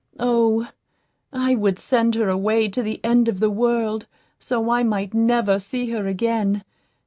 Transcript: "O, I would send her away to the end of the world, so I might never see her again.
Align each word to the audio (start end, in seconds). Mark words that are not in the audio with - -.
"O, 0.19 0.67
I 1.31 1.53
would 1.53 1.77
send 1.77 2.15
her 2.15 2.27
away 2.27 2.67
to 2.69 2.81
the 2.81 2.99
end 3.05 3.27
of 3.27 3.39
the 3.39 3.51
world, 3.51 4.07
so 4.39 4.71
I 4.71 4.81
might 4.81 5.13
never 5.13 5.59
see 5.59 5.91
her 5.91 6.07
again. 6.07 6.63